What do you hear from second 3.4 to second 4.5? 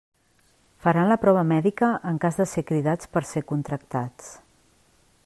contractats.